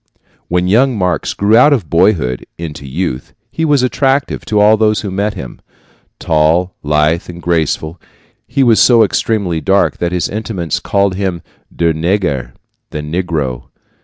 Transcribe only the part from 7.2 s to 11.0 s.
and graceful, he was so extremely dark that his intimates